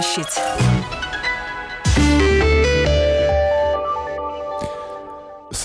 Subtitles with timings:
[0.00, 0.69] площадь.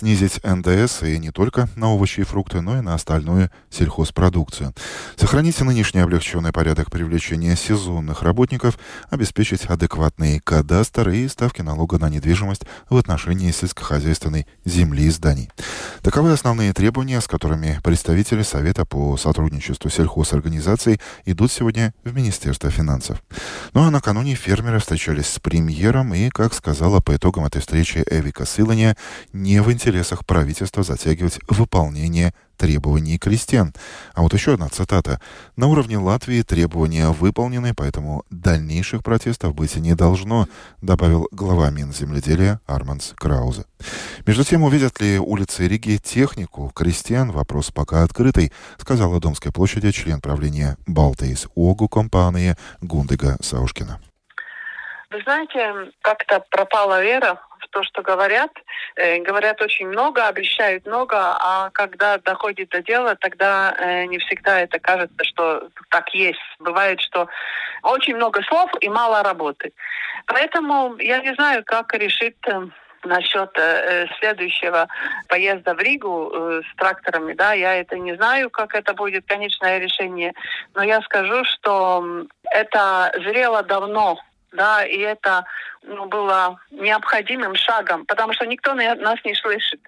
[0.05, 4.71] Снизить НДС и не только на овощи и фрукты, но и на остальную сельхозпродукцию.
[5.15, 8.77] Сохранить нынешний облегченный порядок привлечения сезонных работников,
[9.09, 15.49] обеспечить адекватный кадастр и ставки налога на недвижимость в отношении сельскохозяйственной земли и зданий.
[16.03, 23.23] Таковы основные требования, с которыми представители Совета по сотрудничеству сельхозорганизаций идут сегодня в Министерство финансов.
[23.73, 28.45] Ну а накануне фермеры встречались с премьером и, как сказала по итогам этой встречи Эвика
[28.45, 28.95] Сылания,
[29.33, 29.94] не в интересах
[30.25, 33.73] правительства затягивать выполнение требований крестьян.
[34.13, 35.19] А вот еще одна цитата.
[35.55, 40.47] «На уровне Латвии требования выполнены, поэтому дальнейших протестов быть не должно»,
[40.81, 43.65] добавил глава Минземледелия Арманс Краузе.
[44.25, 50.21] Между тем, увидят ли улицы Риги технику крестьян, вопрос пока открытый, сказала Домской площади член
[50.21, 53.99] правления Балтейс ОГУ компании Гундега Саушкина.
[55.11, 58.51] Вы знаете, как-то пропала вера то, что говорят.
[58.95, 64.61] Э, говорят очень много, обещают много, а когда доходит до дела, тогда э, не всегда
[64.61, 66.39] это кажется, что так есть.
[66.59, 67.27] Бывает, что
[67.83, 69.71] очень много слов и мало работы.
[70.27, 72.67] Поэтому я не знаю, как решить э,
[73.05, 74.87] насчет э, следующего
[75.27, 79.79] поезда в Ригу э, с тракторами, да, я это не знаю, как это будет конечное
[79.79, 80.33] решение,
[80.73, 84.17] но я скажу, что это зрело давно,
[84.55, 85.45] да, и это
[85.83, 89.79] ну, было необходимым шагом, потому что никто нас не слышит.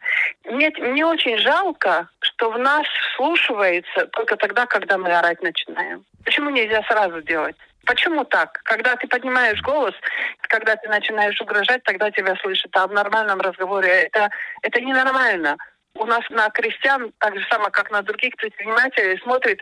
[0.46, 6.06] Мне, мне очень жалко, что в нас вслушивается только тогда, когда мы орать начинаем.
[6.24, 7.56] Почему нельзя сразу делать?
[7.86, 8.60] Почему так?
[8.64, 9.96] Когда ты поднимаешь голос,
[10.42, 12.76] когда ты начинаешь угрожать, тогда тебя слышат.
[12.76, 14.30] А в нормальном разговоре это,
[14.62, 15.56] это ненормально
[16.00, 19.62] у нас на крестьян, так же самое, как на других предпринимателей, смотрит,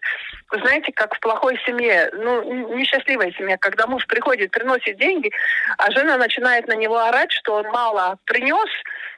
[0.51, 5.31] знаете, как в плохой семье, ну, несчастливой семье, когда муж приходит, приносит деньги,
[5.77, 8.69] а жена начинает на него орать, что он мало принес,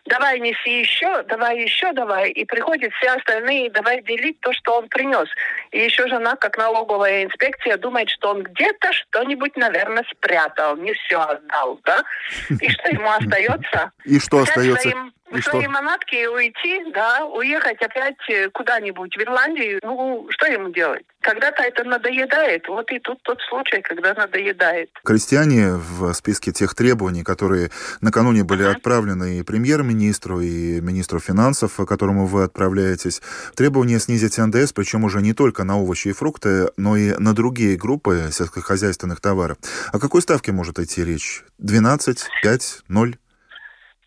[0.07, 2.31] давай неси еще, давай еще, давай.
[2.31, 5.29] И приходят все остальные, давай делить то, что он принес.
[5.72, 11.19] И еще жена, как налоговая инспекция, думает, что он где-то что-нибудь, наверное, спрятал, не все
[11.19, 12.03] отдал, да?
[12.50, 13.91] И что ему остается?
[14.06, 14.90] И что остается?
[15.31, 15.72] И свои что?
[15.72, 21.06] манатки уйти, да, уехать опять э, куда-нибудь в Ирландию, ну, что ему делать?
[21.27, 22.69] Когда-то это надоедает.
[22.69, 24.89] Вот и тут тот случай, когда надоедает.
[25.03, 28.77] Крестьяне в списке тех требований, которые накануне были uh-huh.
[28.77, 33.21] отправлены и премьер-министру, и министру финансов, к которому вы отправляетесь,
[33.55, 37.75] требования снизить НДС, причем уже не только на овощи и фрукты, но и на другие
[37.75, 39.57] группы сельскохозяйственных товаров.
[39.91, 41.44] О какой ставке может идти речь?
[41.57, 43.17] 12, 5, 0?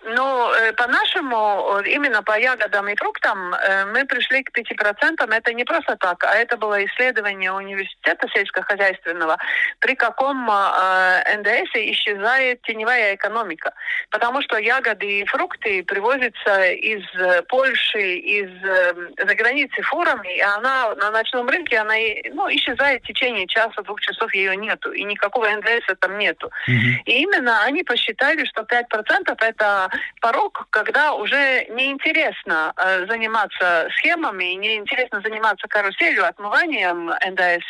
[0.02, 5.30] Ну, э, по-нашему, именно по ягодам и фруктам э, мы пришли к 5%.
[5.30, 9.36] Это не просто так, а это было исследование университета сельскохозяйственного,
[9.78, 13.74] при каком э, НДС исчезает теневая экономика.
[14.10, 17.04] Потому что ягоды и фрукты привозятся из
[17.48, 21.94] Польши, из за границы фурами, и она на ночном рынке она
[22.32, 26.50] ну, исчезает в течение часа-двух часов, ее нету, и никакого НДС там нету.
[26.68, 27.02] Mm-hmm.
[27.04, 29.89] И именно они посчитали, что 5% это
[30.20, 37.66] порог, когда уже неинтересно э, заниматься схемами, неинтересно заниматься каруселью, отмыванием НДС.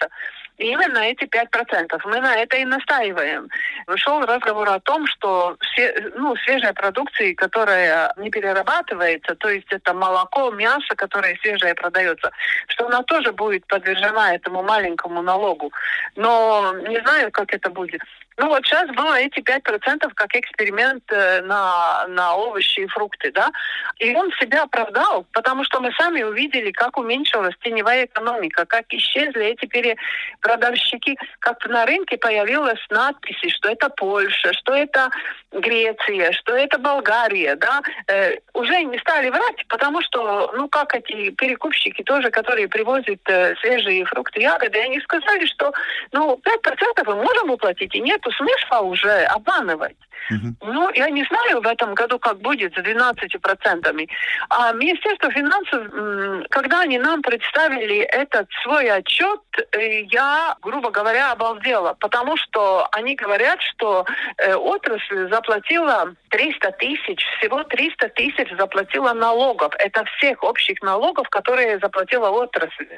[0.60, 2.00] И именно эти 5%.
[2.04, 3.48] Мы на это и настаиваем.
[3.86, 9.94] Вышел разговор о том, что все, ну, свежая продукция, которая не перерабатывается, то есть это
[9.94, 12.30] молоко, мясо, которое свежее продается,
[12.68, 15.72] что она тоже будет подвержена этому маленькому налогу.
[16.16, 18.02] Но не знаю, как это будет.
[18.40, 23.50] Ну вот сейчас было эти 5% как эксперимент э, на, на овощи и фрукты, да.
[23.98, 29.44] И он себя оправдал, потому что мы сами увидели, как уменьшилась теневая экономика, как исчезли
[29.44, 35.10] эти перепродавщики, как на рынке появилась надписи, что это Польша, что это
[35.52, 37.82] Греция, что это Болгария, да.
[38.06, 43.54] Э, уже не стали врать, потому что, ну как эти перекупщики тоже, которые привозят э,
[43.56, 45.74] свежие фрукты, ягоды, они сказали, что,
[46.12, 49.96] ну, 5% мы можем уплатить, и нет смысла уже обманывать.
[50.30, 50.72] Угу.
[50.72, 54.08] Ну, я не знаю в этом году, как будет с 12%.
[54.48, 59.40] А Министерство финансов, когда они нам представили этот свой отчет,
[59.72, 64.06] э, я, грубо говоря, обалдела, потому что они говорят, что
[64.38, 69.72] э, отрасль заплатила 300 тысяч, всего 300 тысяч заплатила налогов.
[69.78, 72.88] Это всех общих налогов, которые заплатила отрасль.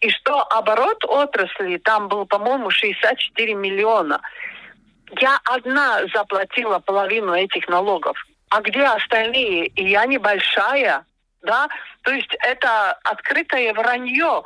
[0.00, 4.20] И что оборот отрасли там был, по-моему, 64 миллиона
[5.20, 8.16] я одна заплатила половину этих налогов.
[8.50, 9.68] А где остальные?
[9.68, 11.04] И я небольшая.
[11.42, 11.68] да,
[12.02, 14.42] то есть это открытое вранье.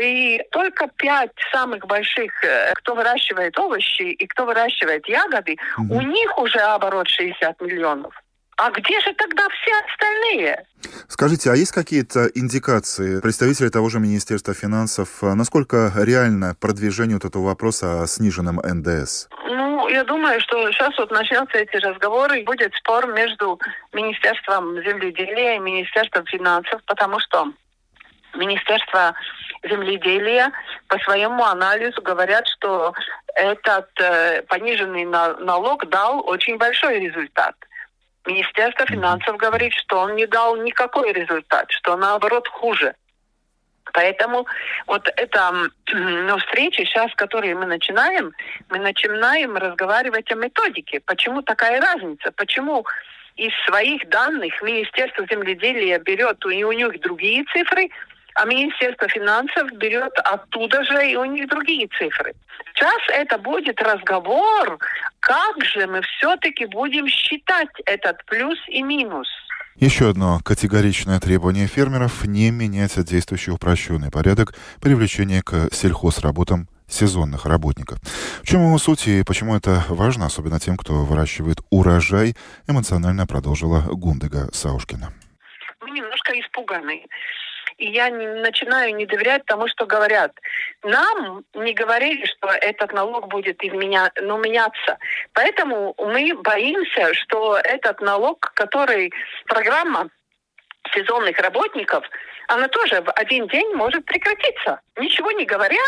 [0.00, 5.96] И только пять самых больших, э, кто выращивает овощи и кто выращивает ягоды, угу.
[5.96, 8.14] у них уже оборот 60 миллионов.
[8.56, 10.64] А где же тогда все остальные?
[11.08, 17.24] Скажите, а есть какие-то индикации представителей того же Министерства финансов, а насколько реально продвижение вот
[17.24, 19.28] этого вопроса о сниженном НДС?
[19.46, 19.71] Ну,
[20.02, 23.60] я думаю, что сейчас вот начнутся эти разговоры, и будет спор между
[23.92, 27.52] Министерством земледелия и Министерством финансов, потому что
[28.34, 29.14] Министерство
[29.62, 30.50] земледелия
[30.88, 32.94] по своему анализу говорят, что
[33.36, 37.54] этот э, пониженный на, налог дал очень большой результат.
[38.26, 42.96] Министерство финансов говорит, что он не дал никакой результат, что наоборот хуже.
[43.92, 44.46] Поэтому
[44.86, 45.52] вот эта
[45.92, 48.32] ну, встреча сейчас, которые мы начинаем,
[48.68, 51.00] мы начинаем разговаривать о методике.
[51.00, 52.32] Почему такая разница?
[52.32, 52.84] Почему
[53.36, 57.88] из своих данных Министерство земледелия берет, и у них другие цифры,
[58.34, 62.34] а Министерство финансов берет оттуда же, и у них другие цифры.
[62.74, 64.78] Сейчас это будет разговор,
[65.20, 69.28] как же мы все-таки будем считать этот плюс и минус.
[69.76, 77.98] Еще одно категоричное требование фермеров– не менять действующий упрощенный порядок привлечения к сельхозработам сезонных работников.
[78.42, 82.36] В чем его суть и почему это важно, особенно тем, кто выращивает урожай,
[82.68, 85.12] эмоционально продолжила Гундега Саушкина.
[85.80, 87.06] Мы немножко испуганы
[87.82, 90.32] и я не, начинаю не доверять тому, что говорят.
[90.84, 94.98] Нам не говорили, что этот налог будет изменя, ну, меняться.
[95.32, 99.12] Поэтому мы боимся, что этот налог, который
[99.46, 100.08] программа
[100.94, 102.04] сезонных работников,
[102.46, 104.80] она тоже в один день может прекратиться.
[104.96, 105.82] Ничего не говоря,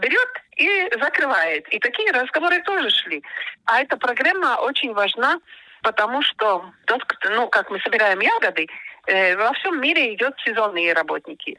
[0.00, 1.66] берет и закрывает.
[1.70, 3.20] И такие разговоры тоже шли.
[3.64, 5.40] А эта программа очень важна,
[5.82, 8.68] потому что тот, ну, как мы собираем ягоды,
[9.06, 11.58] во всем мире идет сезонные работники.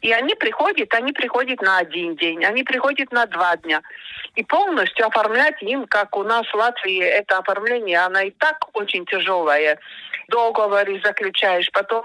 [0.00, 3.82] И они приходят, они приходят на один день, они приходят на два дня.
[4.36, 9.04] И полностью оформлять им, как у нас в Латвии, это оформление, оно и так очень
[9.06, 9.78] тяжелое.
[10.28, 12.04] Договоры заключаешь, потом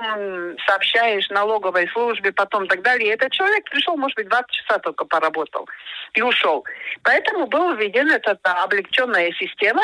[0.66, 3.14] сообщаешь налоговой службе, потом так далее.
[3.14, 5.68] этот человек пришел, может быть, 20 часа только поработал
[6.14, 6.66] и ушел.
[7.04, 8.32] Поэтому была введена эта
[8.64, 9.84] облегченная система,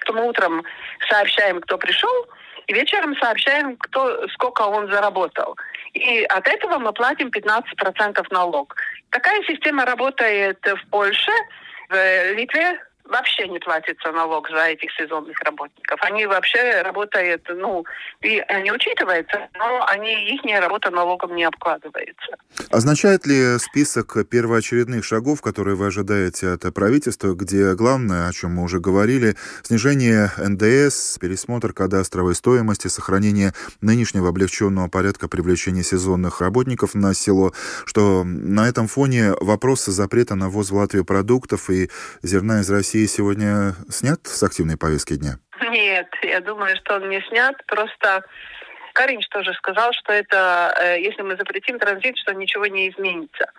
[0.00, 0.62] что мы утром
[1.08, 2.28] сообщаем, кто пришел,
[2.68, 5.56] и вечером сообщаем, кто, сколько он заработал.
[5.94, 8.76] И от этого мы платим 15% налог.
[9.10, 11.32] Такая система работает в Польше,
[11.88, 12.78] в Литве,
[13.08, 15.98] вообще не платится налог за этих сезонных работников.
[16.02, 17.84] Они вообще работают, ну,
[18.20, 22.36] и они учитываются, но они, их работа налогом не обкладывается.
[22.70, 28.64] Означает ли список первоочередных шагов, которые вы ожидаете от правительства, где главное, о чем мы
[28.64, 37.14] уже говорили, снижение НДС, пересмотр кадастровой стоимости, сохранение нынешнего облегченного порядка привлечения сезонных работников на
[37.14, 37.52] село,
[37.86, 41.90] что на этом фоне вопросы запрета на ввоз в Латвию продуктов и
[42.22, 45.38] зерна из России России сегодня снят с активной повестки дня?
[45.70, 47.54] Нет, я думаю, что он не снят.
[47.66, 48.24] Просто
[48.92, 53.52] Каринч тоже сказал, что это, э, если мы запретим транзит, что ничего не изменится.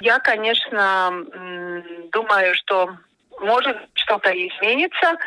[0.00, 1.12] Я, конечно,
[2.10, 2.96] думаю, что
[3.40, 5.18] может что-то изменится.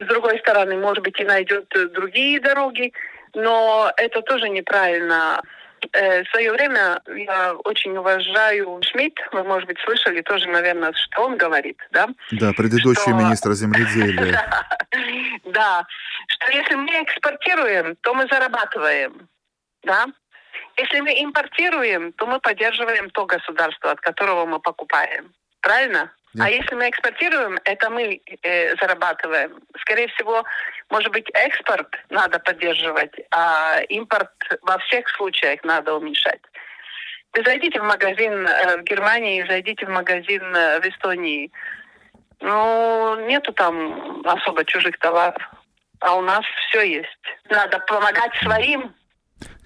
[0.00, 2.92] С другой стороны, может быть, и найдет другие дороги.
[3.34, 5.40] Но это тоже неправильно.
[5.92, 11.26] Э, в свое время я очень уважаю Шмидт, вы, может быть, слышали тоже, наверное, что
[11.26, 12.08] он говорит, да?
[12.32, 13.12] Да, предыдущий что...
[13.12, 14.40] министр земледелия.
[15.44, 15.86] Да,
[16.28, 19.28] что если мы экспортируем, то мы зарабатываем,
[19.82, 20.06] да?
[20.76, 25.32] Если мы импортируем, то мы поддерживаем то государство, от которого мы покупаем.
[25.60, 26.12] Правильно?
[26.38, 29.60] А если мы экспортируем, это мы э, зарабатываем.
[29.80, 30.44] Скорее всего,
[30.90, 34.30] может быть, экспорт надо поддерживать, а импорт
[34.62, 36.40] во всех случаях надо уменьшать.
[37.32, 41.50] Вы зайдите в магазин э, в Германии, зайдите в магазин э, в Эстонии.
[42.40, 45.42] Ну, нету там особо чужих товаров.
[46.00, 47.08] А у нас все есть.
[47.48, 48.94] Надо помогать своим,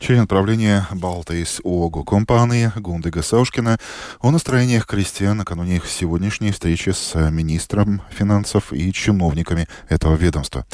[0.03, 3.79] Член правления Балтейс ООГ компании Гундега Саушкина
[4.21, 10.67] о настроениях крестьян накануне их сегодняшней встречи с министром финансов и чиновниками этого ведомства.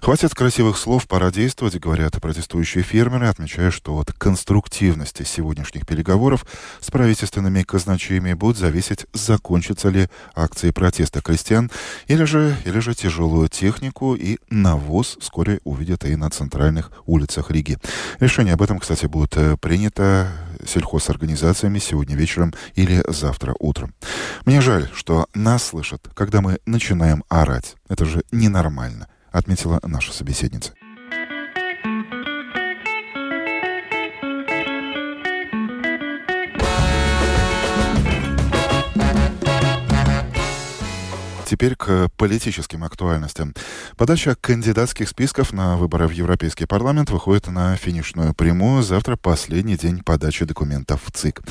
[0.00, 6.46] Хватит красивых слов, пора действовать, говорят протестующие фермеры, отмечая, что от конструктивности сегодняшних переговоров
[6.78, 11.72] с правительственными казначеями будет зависеть, закончатся ли акции протеста крестьян,
[12.06, 17.78] или же, или же тяжелую технику и навоз вскоре увидят и на центральных улицах Риги.
[18.20, 20.28] Решение об этом этом, кстати, будет э, принято
[20.66, 23.94] сельхозорганизациями сегодня вечером или завтра утром.
[24.44, 27.76] Мне жаль, что нас слышат, когда мы начинаем орать.
[27.88, 30.72] Это же ненормально, отметила наша собеседница.
[41.46, 43.54] Теперь к политическим актуальностям.
[43.96, 48.82] Подача кандидатских списков на выборы в Европейский парламент выходит на финишную прямую.
[48.82, 51.42] Завтра последний день подачи документов в ЦИК.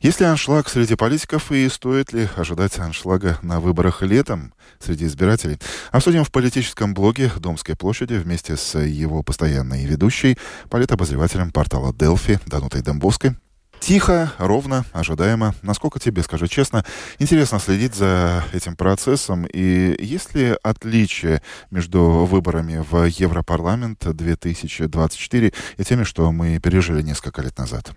[0.00, 5.60] Есть ли аншлаг среди политиков и стоит ли ожидать аншлага на выборах летом среди избирателей?
[5.92, 10.36] Обсудим в политическом блоге Домской площади вместе с его постоянной ведущей,
[10.68, 13.36] политобозревателем портала Делфи Данутой Домбовской.
[13.84, 15.54] Тихо, ровно, ожидаемо.
[15.60, 16.86] Насколько тебе, скажу честно,
[17.18, 19.44] интересно следить за этим процессом?
[19.44, 27.42] И есть ли отличие между выборами в Европарламент 2024 и теми, что мы пережили несколько
[27.42, 27.92] лет назад?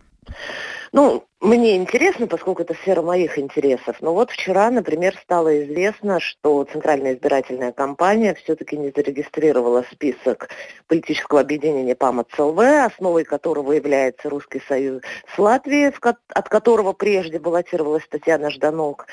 [0.91, 3.97] Ну, мне интересно, поскольку это сфера моих интересов.
[4.01, 10.49] Но вот вчера, например, стало известно, что Центральная избирательная компания все-таки не зарегистрировала список
[10.87, 15.93] политического объединения ПАМА ЦЛВ, основой которого является Русский союз с Латвией,
[16.33, 19.05] от которого прежде баллотировалась Татьяна Жданок,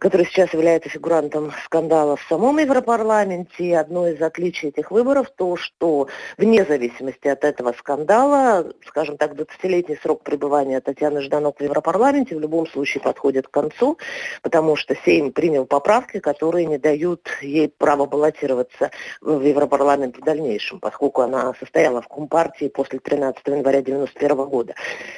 [0.00, 3.64] которая сейчас является фигурантом скандала в самом Европарламенте.
[3.64, 9.34] И одно из отличий этих выборов то, что вне зависимости от этого скандала, скажем так,
[9.34, 13.98] 20-летний срок пребывания Татьяны Жданок в Европарламенте в любом случае подходит к концу,
[14.42, 20.80] потому что Сейм принял поправки, которые не дают ей права баллотироваться в Европарламент в дальнейшем,
[20.80, 24.74] поскольку она состояла в Компартии после 13 января 1991 года.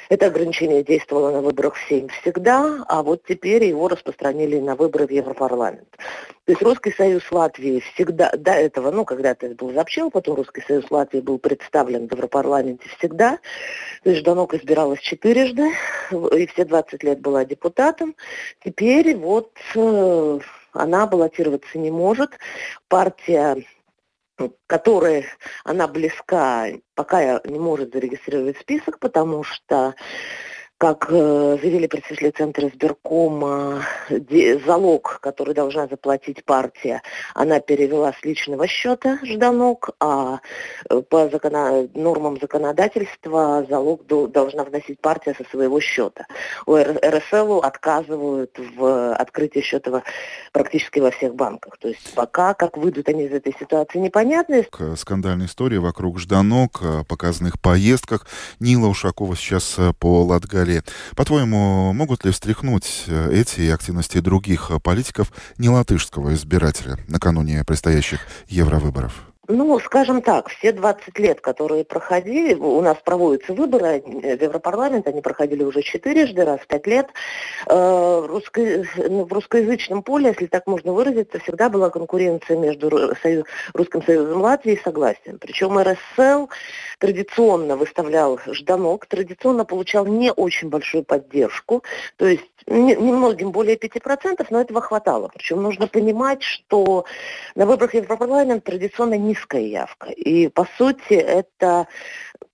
[0.09, 5.07] Это ограничение действовало на выборах в Сейм всегда, а вот теперь его распространили на выборы
[5.07, 5.89] в Европарламент.
[6.45, 10.91] То есть Русский Союз Латвии всегда, до этого, ну, когда-то был запчел, потом Русский Союз
[10.91, 13.39] Латвии был представлен в Европарламенте всегда.
[14.03, 15.71] То есть Жданок избиралась четырежды,
[16.11, 18.15] и все 20 лет была депутатом.
[18.63, 20.39] Теперь вот э,
[20.73, 22.31] она баллотироваться не может.
[22.89, 23.63] Партия
[24.67, 25.25] которой
[25.63, 29.93] она близка, пока не может зарегистрировать список, потому что
[30.83, 33.85] как э, заявили представители Центра избиркома,
[34.65, 37.01] залог, который должна заплатить партия,
[37.33, 40.41] она перевела с личного счета Жданок, а
[40.89, 46.25] э, по закона, нормам законодательства залог должна вносить партия со своего счета.
[46.65, 50.03] У РСЛ отказывают в открытии счета
[50.51, 51.77] практически во всех банках.
[51.77, 54.65] То есть пока, как выйдут они из этой ситуации, непонятно.
[54.97, 58.27] Скандальная история вокруг Жданок, о показанных поездках.
[58.59, 60.83] Нила Ушакова сейчас э, по Латгалии Италии.
[61.15, 69.32] По-твоему, могут ли встряхнуть э, эти активности других политиков не латышского избирателя накануне предстоящих евровыборов?
[69.49, 75.21] Ну, скажем так, все 20 лет, которые проходили, у нас проводятся выборы в Европарламент, они
[75.21, 77.09] проходили уже четырежды, раз в пять лет.
[77.67, 83.45] Э, русско, ну, в русскоязычном поле, если так можно выразиться, всегда была конкуренция между Союз,
[83.73, 85.37] Русским Союзом Латвии и Согласием.
[85.39, 86.47] Причем РСЛ
[86.99, 91.83] традиционно выставлял Жданок, традиционно получал не очень большую поддержку,
[92.15, 95.29] то есть немногим более 5%, но этого хватало.
[95.33, 97.05] Причем нужно понимать, что
[97.55, 100.09] на выборах Европарламент традиционно низкая явка.
[100.11, 101.87] И, по сути, это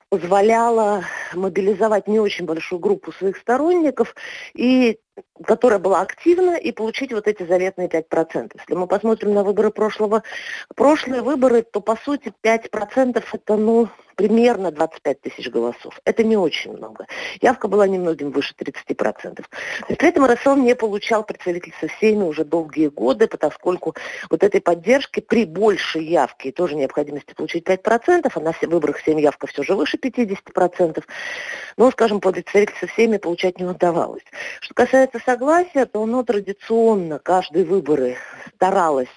[0.09, 4.15] позволяло мобилизовать не очень большую группу своих сторонников
[4.55, 4.97] и
[5.43, 8.51] которая была активна, и получить вот эти заветные 5%.
[8.55, 10.23] Если мы посмотрим на выборы прошлого,
[10.75, 15.97] прошлые выборы, то по сути 5% это ну, примерно 25 тысяч голосов.
[16.03, 17.07] Это не очень много.
[17.39, 19.45] Явка была немногим выше 30%.
[19.87, 23.95] И при этом РСЛ не получал представительства в Сейме уже долгие годы, поскольку
[24.29, 29.19] вот этой поддержки при большей явке и тоже необходимости получить 5%, а на выборах Сейм
[29.19, 31.01] явка все же выше 50%,
[31.77, 34.23] но, скажем, по представительству в Сейме получать не удавалось.
[34.59, 38.17] Что касается касается согласия, то оно традиционно каждые выборы
[38.55, 39.07] старалось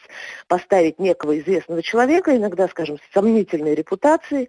[0.48, 4.48] поставить некого известного человека, иногда, скажем, с сомнительной репутацией.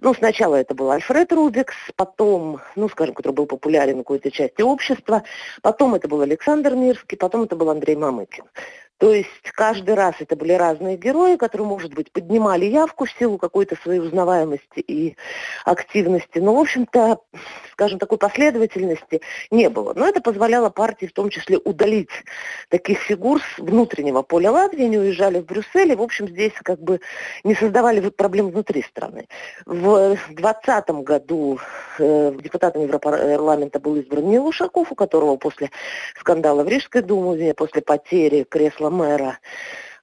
[0.00, 4.62] Ну, сначала это был Альфред Рубикс, потом, ну, скажем, который был популярен в какой-то части
[4.62, 5.22] общества,
[5.62, 8.44] потом это был Александр Мирский, потом это был Андрей Мамыкин.
[9.02, 13.36] То есть каждый раз это были разные герои, которые, может быть, поднимали явку в силу
[13.36, 15.16] какой-то своей узнаваемости и
[15.64, 16.38] активности.
[16.38, 17.18] Но, в общем-то,
[17.72, 19.92] скажем, такой последовательности не было.
[19.94, 22.10] Но это позволяло партии в том числе удалить
[22.68, 26.80] таких фигур с внутреннего поля Латвии, они уезжали в Брюссель, и, в общем, здесь как
[26.80, 27.00] бы
[27.42, 29.26] не создавали проблем внутри страны.
[29.66, 31.58] В 2020 году
[31.98, 35.72] э, депутатом Европарламента был избран Нил Ушаков, у которого после
[36.20, 39.38] скандала в Рижской думе, после потери кресла мэра,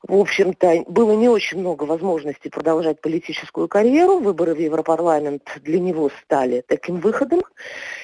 [0.08, 4.20] в общем-то, было не очень много возможностей продолжать политическую карьеру.
[4.20, 7.42] Выборы в Европарламент для него стали таким выходом.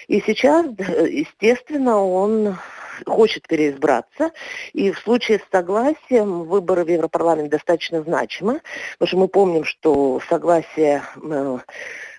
[0.08, 2.58] И сейчас, естественно, он
[3.06, 4.32] хочет переизбраться.
[4.74, 8.62] И в случае с согласием выборы в Европарламент достаточно значимы,
[8.94, 11.58] потому что мы помним, что согласие э,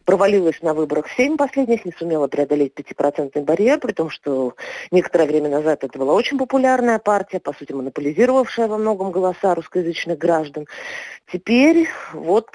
[0.07, 4.55] провалилась на выборах 7 последних, не сумела преодолеть 5% барьер, при том, что
[4.93, 10.17] некоторое время назад это была очень популярная партия, по сути, монополизировавшая во многом голоса русскоязычных
[10.17, 10.67] граждан.
[11.31, 12.51] Теперь вот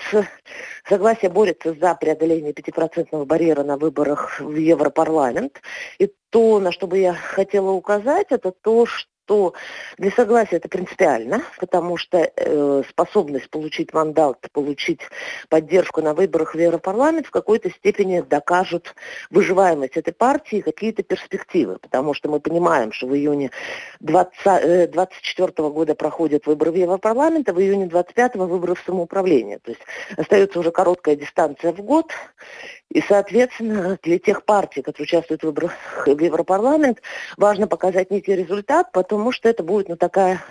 [0.88, 5.62] согласие борется за преодоление 5% барьера на выборах в Европарламент.
[6.00, 9.54] И то, на что бы я хотела указать, это то, что что
[9.98, 15.00] для согласия это принципиально, потому что э, способность получить мандат, получить
[15.50, 18.96] поддержку на выборах в Европарламент в какой-то степени докажут
[19.30, 23.52] выживаемость этой партии и какие-то перспективы, потому что мы понимаем, что в июне
[24.00, 29.60] 20, 24 э, года проходят выборы в Европарламент, а в июне 25 выборы в самоуправление.
[29.60, 29.82] То есть
[30.18, 32.12] остается уже короткая дистанция в год,
[32.92, 35.72] и, соответственно, для тех партий, которые участвуют в выборах
[36.06, 37.02] в Европарламент,
[37.38, 40.42] важно показать некий результат, потому что это будет ну, такая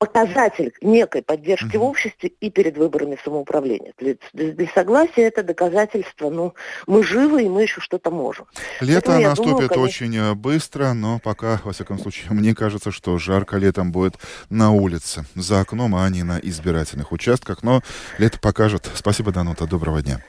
[0.00, 3.92] показатель некой поддержки в обществе и перед выборами самоуправления.
[3.98, 6.54] Для, для согласия это доказательство, ну,
[6.86, 8.46] мы живы, и мы еще что-то можем.
[8.80, 9.84] Лето Поэтому, наступит думаю, конечно...
[9.84, 14.14] очень э, быстро, но пока, во всяком случае, мне кажется, что жарко летом будет
[14.48, 17.82] на улице, за окном, а не на избирательных участках, но
[18.16, 18.90] лето покажет.
[18.94, 20.24] Спасибо, Данута, доброго дня.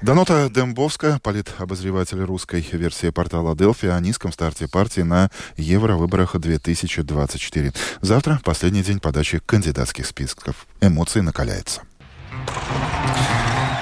[0.00, 7.72] Данута Дембовская, политобозреватель русской версии портала Делфи о низком старте партии на Евровыборах 2024.
[8.00, 10.68] Завтра последний день подачи кандидатских списков.
[10.80, 11.82] Эмоции накаляются.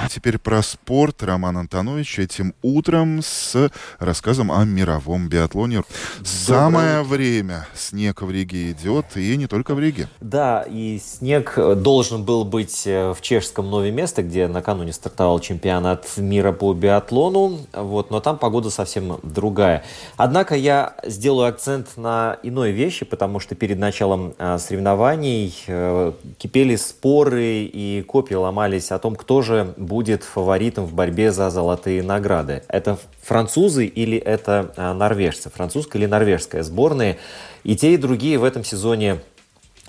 [0.09, 1.21] Теперь про спорт.
[1.21, 5.83] Роман Антонович этим утром с рассказом о мировом биатлоне.
[6.23, 7.67] Самое время.
[7.75, 10.07] Снег в Риге идет, и не только в Риге.
[10.19, 16.07] Да, и снег должен был быть э, в чешском нове место, где накануне стартовал чемпионат
[16.17, 17.59] мира по биатлону.
[17.73, 19.83] Вот, но там погода совсем другая.
[20.17, 26.75] Однако я сделаю акцент на иной вещи, потому что перед началом а, соревнований э, кипели
[26.77, 32.01] споры и копья ломались о том, кто же будет будет фаворитом в борьбе за золотые
[32.01, 32.63] награды?
[32.69, 35.49] Это французы или это а, норвежцы?
[35.49, 37.17] Французская или норвежская сборные?
[37.65, 39.19] И те, и другие в этом сезоне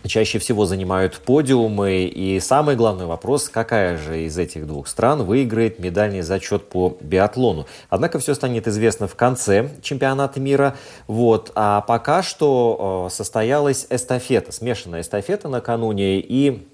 [0.04, 2.06] чаще всего занимают подиумы.
[2.06, 7.68] И самый главный вопрос, какая же из этих двух стран выиграет медальный зачет по биатлону.
[7.88, 10.74] Однако все станет известно в конце чемпионата мира.
[11.06, 11.52] Вот.
[11.54, 16.18] А пока что а, состоялась эстафета, смешанная эстафета накануне.
[16.18, 16.66] И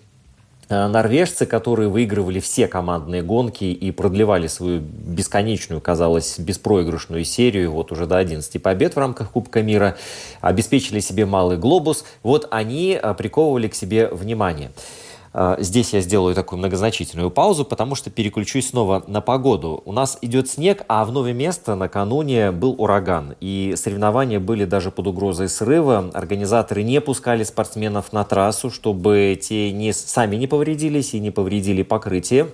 [0.69, 8.07] норвежцы, которые выигрывали все командные гонки и продлевали свою бесконечную, казалось, беспроигрышную серию, вот уже
[8.07, 9.97] до 11 побед в рамках Кубка мира,
[10.41, 14.71] обеспечили себе малый глобус, вот они э, приковывали к себе внимание.
[15.39, 19.83] А, здесь я сделаю такую многозначительную паузу, потому что переключусь снова на погоду.
[19.85, 23.35] У нас идет снег, а в новое место накануне был ураган.
[23.43, 26.11] И соревнования были даже под угрозой срыва.
[26.15, 31.83] Организаторы не пускали спортсменов на трассу, чтобы те не, сами не повредились и не повредили
[31.83, 32.47] покрытие.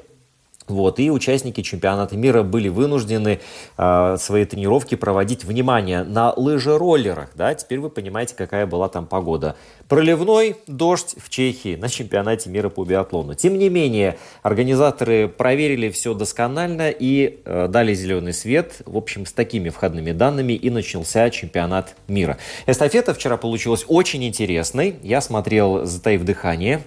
[0.69, 3.41] Вот, и участники чемпионата мира были вынуждены
[3.77, 7.31] э, свои тренировки проводить, внимание, на лыжероллерах.
[7.35, 7.53] Да?
[7.55, 9.57] Теперь вы понимаете, какая была там погода.
[9.89, 13.35] Проливной дождь в Чехии на чемпионате мира по биатлону.
[13.35, 18.83] Тем не менее, организаторы проверили все досконально и э, дали зеленый свет.
[18.87, 22.39] В общем, с такими входными данными и начался чемпионат мира.
[22.67, 24.97] Эстафета вчера получилась очень интересной.
[25.03, 26.83] Я смотрел, затаив дыхание,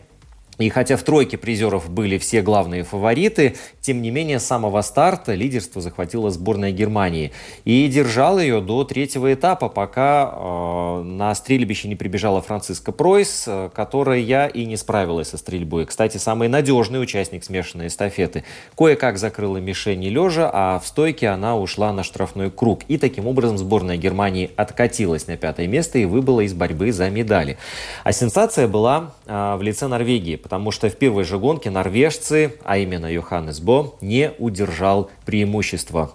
[0.57, 5.33] и хотя в тройке призеров были все главные фавориты, тем не менее с самого старта
[5.33, 7.31] лидерство захватила сборная Германии.
[7.65, 13.69] И держала ее до третьего этапа, пока э, на стрельбище не прибежала Франциска Пройс, э,
[13.73, 15.85] которая и не справилась со стрельбой.
[15.85, 18.45] Кстати, самый надежный участник смешанной эстафеты.
[18.77, 22.81] Кое-как закрыла мишени лежа, а в стойке она ушла на штрафной круг.
[22.87, 27.57] И таким образом сборная Германии откатилась на пятое место и выбыла из борьбы за медали.
[28.03, 32.77] А сенсация была э, в лице Норвегии потому что в первой же гонке норвежцы, а
[32.77, 36.11] именно Йоханнес Бо, не удержал преимущество.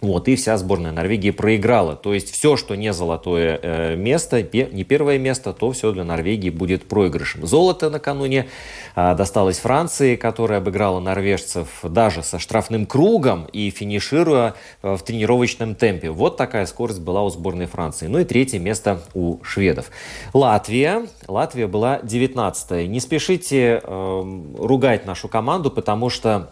[0.00, 1.94] Вот, и вся сборная Норвегии проиграла.
[1.94, 6.50] То есть все, что не золотое э, место, не первое место, то все для Норвегии
[6.50, 7.46] будет проигрышем.
[7.46, 8.48] Золото накануне
[8.96, 15.74] э, досталось Франции, которая обыграла норвежцев даже со штрафным кругом и финишируя э, в тренировочном
[15.74, 16.10] темпе.
[16.10, 18.06] Вот такая скорость была у сборной Франции.
[18.06, 19.90] Ну и третье место у шведов.
[20.32, 21.06] Латвия.
[21.28, 22.86] Латвия была 19 -я.
[22.86, 26.50] Не спешите э, ругать нашу команду, потому что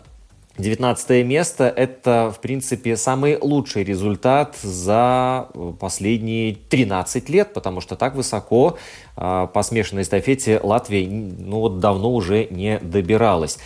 [0.58, 8.16] 19 место– это, в принципе, самый лучший результат за последние 13 лет, потому что так
[8.16, 8.76] высоко
[9.16, 13.58] э, по смешанной эстафете Латвия ну, вот давно уже не добиралась.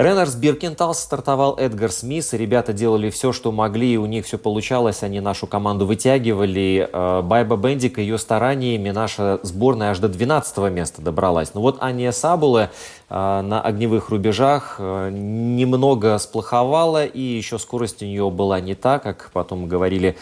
[0.00, 2.32] Ренарс Биркенталс стартовал Эдгар Смис.
[2.32, 5.02] Ребята делали все, что могли, и у них все получалось.
[5.02, 6.88] Они нашу команду вытягивали.
[6.90, 11.52] Э, Байба Бендик ее стараниями наша сборная аж до 12 места добралась.
[11.52, 12.70] Но вот Ания Сабуле
[13.10, 19.00] э, на огневых рубежах э, немного сплоховала, и еще скорость у нее была не та,
[19.00, 20.16] как потом говорили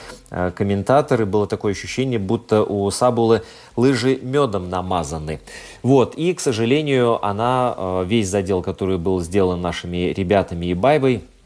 [0.56, 1.24] комментаторы.
[1.24, 3.42] Было такое ощущение, будто у Сабулы
[3.76, 5.38] лыжи медом намазаны.
[5.82, 6.14] Вот.
[6.16, 11.37] И, к сожалению, она весь задел, который был сделан нашими ребятами и Байбой, Э,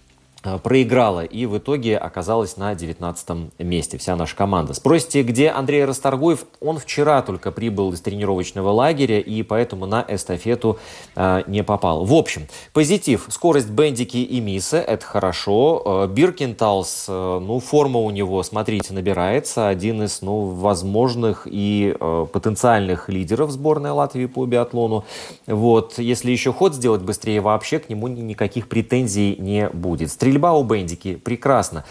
[0.63, 3.29] проиграла и в итоге оказалась на 19
[3.59, 4.75] месте, вся наша команда.
[4.75, 6.45] Спросите, где Андрей Расторгуев?
[6.61, 10.79] Он вчера только прибыл из тренировочного лагеря и поэтому на эстафету
[11.15, 12.05] э, не попал.
[12.05, 13.27] В общем, позитив.
[13.29, 15.83] Скорость Бендики и Миса– это хорошо.
[15.85, 19.69] Э, Биркенталс, э, ну, форма у него, смотрите, набирается.
[19.69, 25.05] Один из, ну, возможных и э, потенциальных лидеров сборной Латвии по биатлону.
[25.47, 25.99] Вот.
[25.99, 31.17] Если еще ход сделать быстрее, вообще к нему никаких претензий не будет стрельба у Бендики
[31.17, 31.85] прекрасно.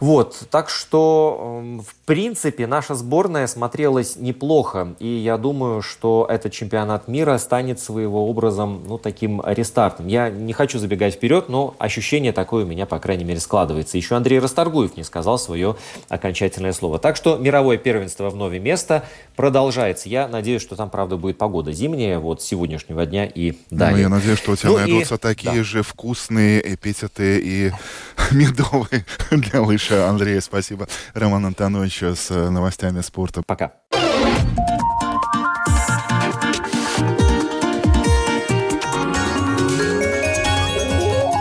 [0.00, 6.52] Вот, так что, эм, в принципе, наша сборная смотрелась неплохо, и я думаю, что этот
[6.52, 10.06] чемпионат мира станет своего образом, ну, таким рестартом.
[10.06, 13.96] Я не хочу забегать вперед, но ощущение такое у меня, по крайней мере, складывается.
[13.96, 15.74] Еще Андрей Расторгуев не сказал свое
[16.08, 17.00] окончательное слово.
[17.00, 20.08] Так что мировое первенство в новое место продолжается.
[20.08, 23.96] Я надеюсь, что там, правда, будет погода зимняя, вот с сегодняшнего дня и далее.
[23.96, 25.18] Ну, я надеюсь, что у тебя ну, найдутся и...
[25.18, 25.64] такие да.
[25.64, 27.72] же вкусные эпитеты и
[28.30, 30.08] медовые для лыжа.
[30.08, 30.86] Андрей, спасибо.
[31.14, 33.42] Роман Антонович с э, новостями спорта.
[33.42, 33.72] Пока.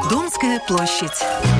[0.10, 1.57] Донская площадь.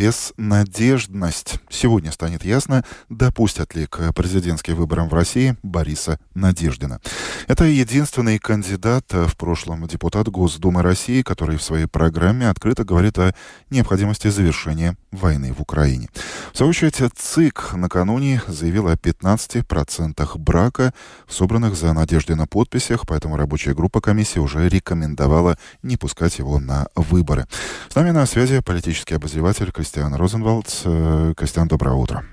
[0.00, 1.56] Безнадежность.
[1.68, 7.02] Сегодня станет ясно, допустят ли к президентским выборам в России Бориса Надеждина.
[7.48, 13.34] Это единственный кандидат, в прошлом депутат Госдумы России, который в своей программе открыто говорит о
[13.68, 16.08] необходимости завершения войны в Украине.
[16.54, 20.94] В свою очередь, ЦИК накануне заявил о 15% брака,
[21.28, 27.46] собранных за Надеждина подписях, поэтому рабочая группа комиссии уже рекомендовала не пускать его на выборы.
[27.90, 30.82] С нами на связи политический обозреватель Кристиан Кристиан Розенвалдс.
[30.84, 32.24] Э, Кристиан, доброе утро.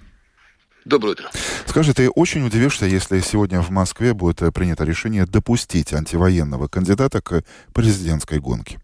[0.86, 1.32] Доброе утро.
[1.66, 7.20] Скажи, ты очень удивишься, если сегодня в Москве будет э, принято решение допустить антивоенного кандидата
[7.20, 7.44] к
[7.74, 8.80] президентской гонке?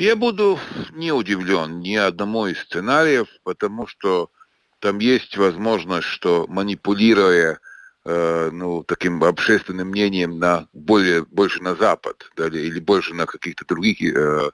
[0.00, 0.58] Я буду
[0.94, 4.30] не удивлен ни одному из сценариев, потому что
[4.78, 7.58] там есть возможность, что манипулируя
[8.06, 13.66] э, ну, таким общественным мнением на более, больше на Запад да, или больше на каких-то
[13.66, 14.48] других Э,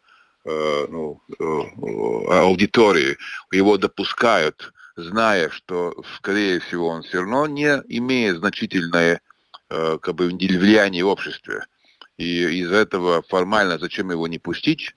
[0.45, 3.19] ну, э, аудитории,
[3.53, 9.21] его допускают, зная, что, скорее всего, он все равно не имеет значительное
[9.69, 11.67] э, как бы, влияние в обществе.
[12.17, 14.95] И из-за этого формально зачем его не пустить?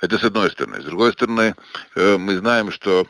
[0.00, 0.80] Это с одной стороны.
[0.80, 1.54] С другой стороны,
[1.94, 3.06] мы знаем, что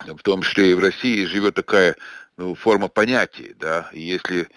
[0.00, 1.96] в том числе и в России живет такая
[2.36, 4.48] ну, форма понятий, да, и если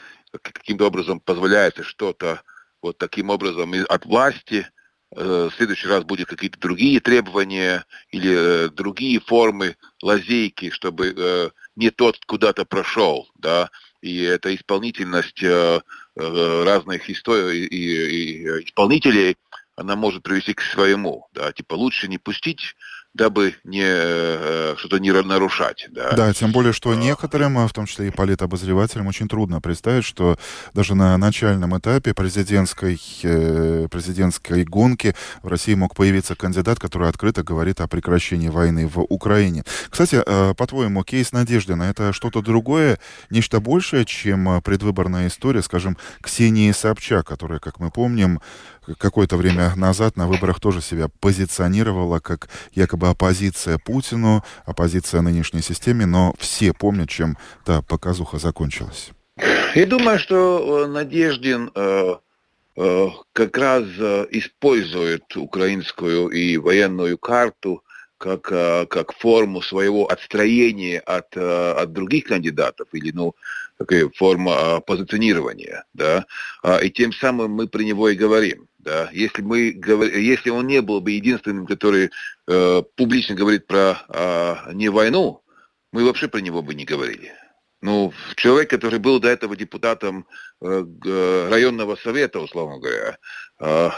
[0.42, 2.42] каким-то образом позволяется что-то
[2.82, 4.77] вот таким образом от власти, Э,
[5.12, 11.92] в следующий раз будут какие-то другие требования или э, другие формы лазейки, чтобы э, не
[11.92, 13.70] тот куда-то прошел, да,
[14.02, 15.44] и эта исполнительность
[16.16, 19.38] разных историй и исполнителей,
[19.76, 22.76] она может привести к своему, да, типа лучше не пустить
[23.18, 25.88] дабы не, э, что-то не нарушать.
[25.90, 26.12] Да.
[26.12, 30.38] да, тем более, что некоторым, в том числе и политобозревателям, очень трудно представить, что
[30.74, 37.44] даже на начальном этапе президентской, э, президентской гонки в России мог появиться кандидат, который открыто
[37.44, 39.64] говорит о прекращении войны в Украине.
[39.90, 43.00] Кстати, э, по-твоему, кейс Надеждина— это что-то другое,
[43.32, 48.40] нечто большее, чем предвыборная история, скажем, Ксении Собчак, которая, как мы помним,
[48.96, 56.06] какое-то время назад на выборах тоже себя позиционировала как якобы оппозиция Путину, оппозиция нынешней системе,
[56.06, 59.12] но все помнят, чем та показуха закончилась.
[59.76, 62.16] Я думаю, что э, Надеждин э,
[62.78, 67.84] э, как раз э, использует украинскую и военную карту
[68.18, 73.36] как, э, как форму своего отстроения от, э, от других кандидатов или, ну,
[73.78, 76.26] такая форма позиционирования, да,
[76.64, 78.68] а, и тем самым мы про него и говорим.
[78.88, 79.10] Да?
[79.12, 79.78] Если, мы,
[80.16, 82.10] если он не был бы единственным, который
[82.48, 85.44] э, публично говорит про э, не войну,
[85.92, 87.34] мы вообще про него бы не говорили.
[87.82, 90.26] Ну, человек, который был до этого депутатом
[90.62, 90.86] э,
[91.52, 93.18] районного совета, условно говоря,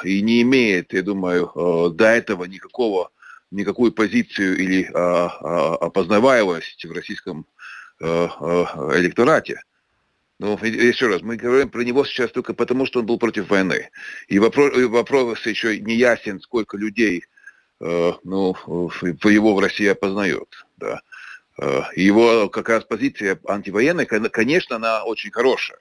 [0.03, 3.11] и не имеет, я думаю, э, до этого никакого,
[3.51, 7.45] никакую позицию или опознаваемость в российском
[7.99, 9.61] электорате,
[10.39, 13.89] Ну, еще раз, мы говорим про него сейчас только потому, что он был против войны.
[14.29, 17.25] И вопрос, и вопрос еще не ясен, сколько людей
[17.81, 18.55] э, ну,
[19.01, 20.65] его в России опознает.
[20.77, 21.01] Да.
[21.57, 25.79] Э, его как раз позиция антивоенная, конечно, она очень хорошая.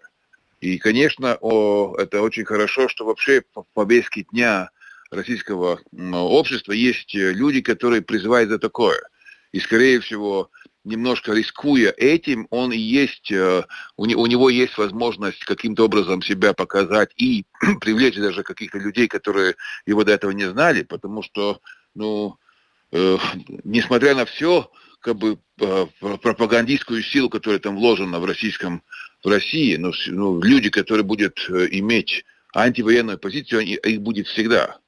[0.60, 4.70] И, конечно, о, это очень хорошо, что вообще в повестке дня
[5.12, 5.80] российского
[6.12, 9.00] общества есть люди, которые призывают за такое.
[9.52, 10.50] И, скорее всего,
[10.88, 13.64] немножко рискуя этим, он и есть, э,
[13.96, 17.44] у, у него есть возможность каким-то образом себя показать и
[17.81, 19.55] привлечь даже каких-то людей, которые
[19.87, 21.61] его до этого не знали, потому что,
[21.94, 22.37] ну,
[22.92, 23.16] э,
[23.64, 24.70] несмотря на все,
[25.01, 28.83] как бы э, пропагандистскую силу, которая там вложена в российском,
[29.22, 32.24] в России, ну, ну люди, которые будут э, иметь
[32.55, 34.79] антивоенную позицию, они, их будет всегда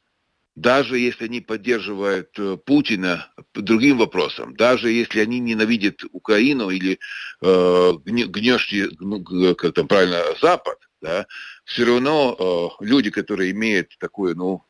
[0.57, 6.99] даже если они поддерживают э, Путина другим вопросом, даже если они ненавидят Украину или
[7.43, 9.23] э, гнешки, ну,
[9.55, 11.27] как там правильно, Запад, да,
[11.65, 12.37] все равно
[12.81, 14.65] э, люди, которые имеют такую, ну,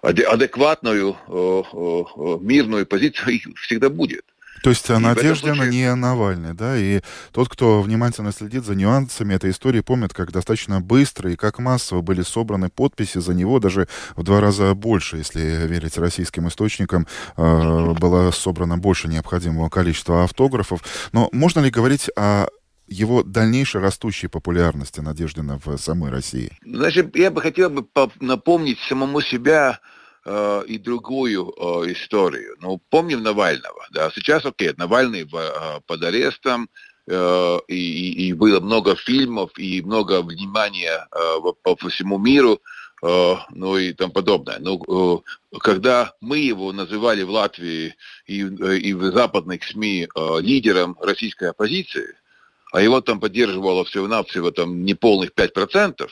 [0.00, 4.24] адекватную э, э, мирную позицию, их всегда будет.
[4.64, 5.72] То есть и Надеждина случае...
[5.72, 10.80] не Навальный, да, и тот, кто внимательно следит за нюансами этой истории, помнит, как достаточно
[10.80, 15.40] быстро и как массово были собраны подписи за него, даже в два раза больше, если
[15.66, 20.80] верить российским источникам, э, было собрано больше необходимого количества автографов.
[21.12, 22.46] Но можно ли говорить о
[22.88, 26.50] его дальнейшей растущей популярности Надеждина в самой России?
[26.64, 27.86] Значит, я бы хотел бы
[28.18, 29.80] напомнить самому себя,
[30.24, 32.56] э, и другую э, историю.
[32.60, 36.68] Ну, помним Навального, да, сейчас, окей, Навальный в, э, под арестом,
[37.06, 42.60] э, и, и было много фильмов, и много внимания э, по, по всему миру,
[43.02, 44.58] э, ну и тому подобное.
[44.60, 47.94] Ну, э, когда мы его называли в Латвии
[48.26, 52.16] и, э, и в западных СМИ э, лидером российской оппозиции,
[52.72, 56.08] а его там поддерживало всего-навсего там неполных 5%,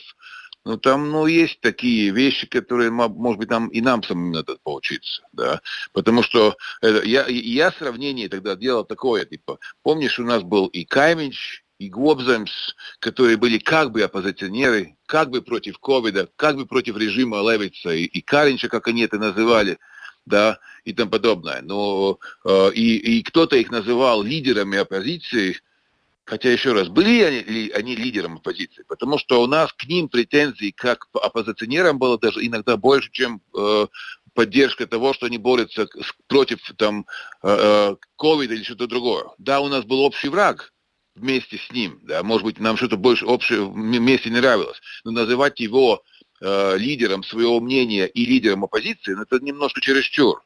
[0.65, 5.23] ну, там, ну, есть такие вещи, которые, может быть, нам и нам самим надо поучиться,
[5.33, 5.61] да.
[5.93, 10.85] Потому что это, я, я сравнение тогда делал такое, типа, помнишь, у нас был и
[10.85, 16.97] Каймич, и Гобземс, которые были как бы оппозиционеры, как бы против ковида, как бы против
[16.97, 19.79] режима Левица и, и Каринча, как они это называли,
[20.25, 21.61] да, и тому подобное.
[21.63, 25.61] Но э, и, и кто-то их называл лидерами оппозиции,
[26.33, 30.73] Хотя, еще раз, были они, они лидером оппозиции, потому что у нас к ним претензий
[30.73, 33.87] как оппозиционерам было даже иногда больше, чем э,
[34.33, 35.87] поддержка того, что они борются
[36.29, 37.05] против там
[37.43, 39.27] э, ковида или что-то другое.
[39.37, 40.73] Да, у нас был общий враг
[41.15, 45.61] вместе с ним, да, может быть, нам что-то больше общее вместе не нравилось, но называть
[45.61, 46.03] его
[46.41, 50.43] э, лидером своего мнения и лидером оппозиции, ну, это немножко чересчур.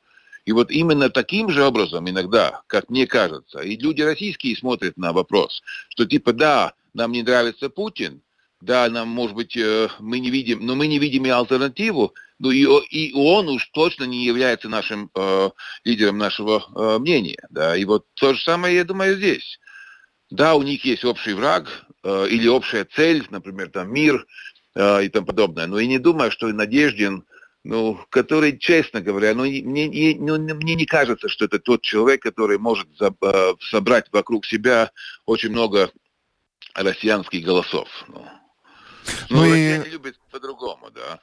[0.47, 5.13] И вот именно таким же образом иногда, как мне кажется, и люди российские смотрят на
[5.13, 8.23] вопрос, что типа да, нам не нравится Путин,
[8.61, 12.53] да, нам, может быть, э, мы не видим, но мы не видим и альтернативу, ну
[12.53, 15.51] и, и он уж точно не является нашим э,
[15.85, 19.59] лидером нашего э, мнения, да, и вот то же самое, я думаю, здесь.
[20.31, 21.69] Да, у них есть общий враг
[22.05, 24.25] э, или общая цель, например, там мир
[24.77, 27.25] э, и тому подобное, но я не думаю, что Надеждин
[27.67, 32.59] ну, который, честно говоря, ну, мне, ну, мне не кажется, что это тот человек, который
[32.59, 34.93] может э, собрать вокруг себя
[35.25, 35.91] очень много
[36.75, 37.89] россиянских голосов.
[38.07, 38.25] Ну,
[39.31, 39.79] ну, ну и...
[39.91, 41.19] любят по-другому, да.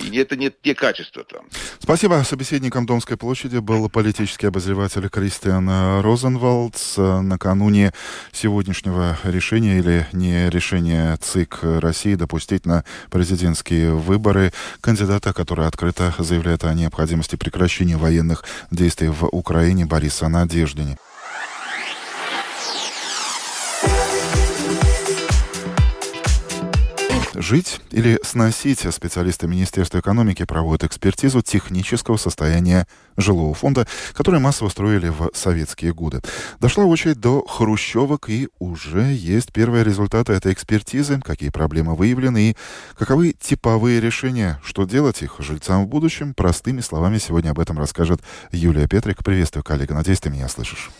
[0.00, 1.42] И это не те качества там.
[1.78, 2.22] Спасибо.
[2.24, 6.96] Собеседником Домской площади был политический обозреватель Кристиан Розенвалдс.
[6.96, 7.92] Накануне
[8.32, 16.64] сегодняшнего решения или не решения ЦИК России допустить на президентские выборы кандидата, который открыто заявляет
[16.64, 20.96] о необходимости прекращения военных действий в Украине Бориса Надеждине.
[27.34, 35.08] Жить или сносить специалисты Министерства экономики проводят экспертизу технического состояния жилого фонда, который массово строили
[35.08, 36.22] в советские годы.
[36.58, 42.56] Дошла очередь до хрущевок, и уже есть первые результаты этой экспертизы, какие проблемы выявлены и
[42.98, 46.34] каковы типовые решения, что делать их жильцам в будущем.
[46.34, 49.22] Простыми словами сегодня об этом расскажет Юлия Петрик.
[49.22, 49.94] Приветствую, коллега.
[49.94, 50.90] Надеюсь, ты меня слышишь.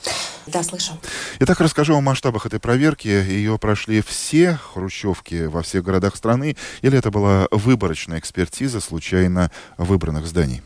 [0.47, 0.93] Да, слышу.
[1.41, 3.09] Итак, расскажу о масштабах этой проверки.
[3.09, 10.27] Ее прошли все хрущевки во всех городах страны или это была выборочная экспертиза случайно выбранных
[10.27, 10.63] зданий?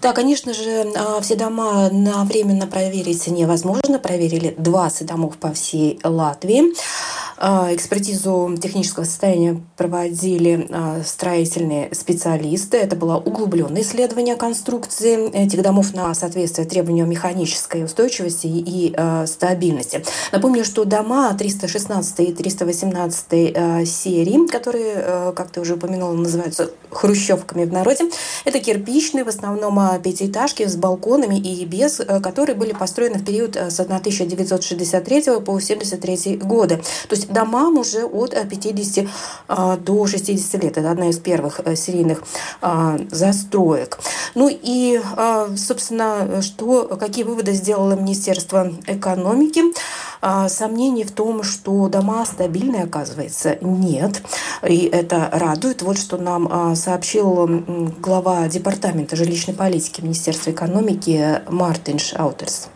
[0.00, 1.90] Да, конечно же, а, все дома
[2.24, 3.98] временно проверить невозможно.
[3.98, 6.74] Проверили 20 домов по всей Латвии.
[7.42, 12.76] А, экспертизу технического состояния проводили а, строительные специалисты.
[12.76, 18.94] Это было углубленное исследование конструкции этих домов на соответствие требованию механической устойчивости и
[19.26, 20.04] стабильности.
[20.32, 27.72] Напомню, что дома 316 и 318 серии, которые, как ты уже упомянула, называются хрущевками в
[27.72, 28.10] народе,
[28.44, 33.80] это кирпичные, в основном пятиэтажки с балконами и без, которые были построены в период с
[33.80, 36.76] 1963 по 1973 годы.
[37.08, 39.06] То есть домам уже от 50
[39.48, 40.76] а, до 60 лет.
[40.76, 42.22] Это одна из первых э, серийных
[42.60, 43.98] а, застроек.
[44.34, 49.62] Ну и, а, собственно, что, какие выводы сделало Министерство экономики?
[50.48, 54.20] Сомнений в том, что дома стабильные, оказывается, нет.
[54.68, 55.80] И это радует.
[55.80, 57.48] Вот что нам сообщил
[58.00, 62.68] глава Департамента жилищной политики Министерства экономики Мартин Шаутерс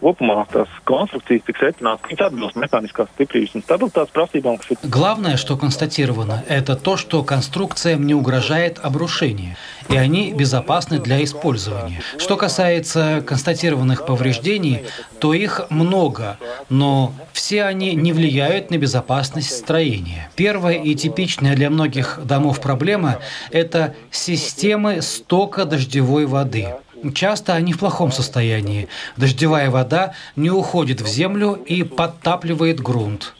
[0.00, 4.58] kopumā tās konstrukcijas tiks secināts, ka atbilst mehāniskās стыклības un стабилитātes просībām.
[4.82, 9.56] Главное, что констатировано, это то, что конструкциям не угрожает обрушение,
[9.88, 12.00] и они безопасны для использования.
[12.18, 14.82] Что касается констатированных повреждений,
[15.18, 20.30] то их много, но все они не влияют на безопасность строения.
[20.36, 23.18] Первая и типичная для многих домов проблема–
[23.50, 26.68] это системы стока дождевой воды.
[27.14, 28.88] Часто они в плохом состоянии.
[29.16, 33.34] Дождевая вода не уходит в землю и подтапливает грунт.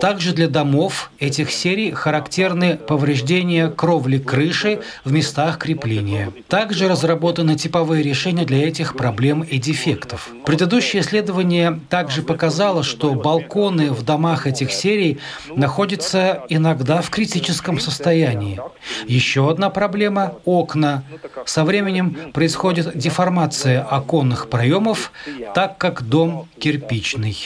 [0.00, 6.30] Также для домов этих серий характерны повреждения кровли крыши в местах крепления.
[6.48, 10.30] Также разработаны типовые решения для этих проблем и дефектов.
[10.44, 15.18] Предыдущее исследование также показало, что балконы в домах этих серий
[15.54, 18.60] находятся иногда в критическом состоянии.
[19.06, 21.04] Еще одна проблема– окна.
[21.46, 25.12] Со временем происходит деформация оконных проемов,
[25.54, 27.36] так как дом кирпичный.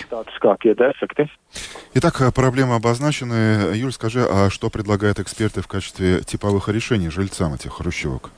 [1.95, 3.75] Итак, э, проблемы обозначены.
[3.75, 8.31] Юль, скажи, а что предлагают эксперты в качестве типовых решений жильцам этих хрущевок?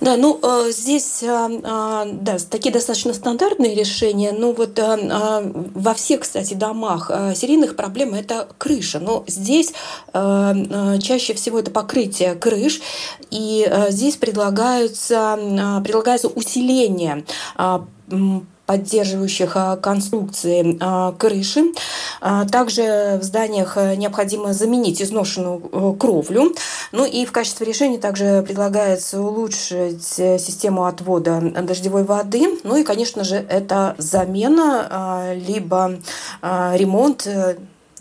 [0.00, 4.32] Да, ну э, здесь э, да, такие достаточно стандартные решения.
[4.32, 9.00] Ну вот во всех, кстати, домах серийных проблем это крыша.
[9.00, 9.72] Но здесь
[10.12, 12.80] чаще всего это покрытие крыш,
[13.30, 15.38] и здесь предлагаются,
[15.82, 17.24] предлагается усиление
[18.66, 21.72] поддерживающих а, конструкции а, крыши.
[22.20, 26.54] А, также в зданиях э, необходимо заменить изношенную э, кровлю.
[26.92, 32.58] Ну и в качестве решения также предлагается улучшить э, систему отвода дождевой воды.
[32.64, 35.98] Ну и, конечно же, это замена либо
[36.42, 37.28] ремонт